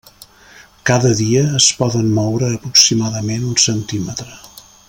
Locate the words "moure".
2.15-2.51